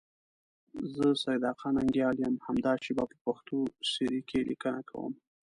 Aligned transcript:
زه 0.93 1.05
سیدآقا 1.23 1.67
ننگیال 1.75 2.15
یم، 2.23 2.35
همدا 2.45 2.71
شیبه 2.83 3.03
په 3.11 3.17
پښتو 3.25 3.57
سیرې 3.91 4.21
کې 4.29 4.39
لیکنه 4.49 4.81
کوم. 4.89 5.13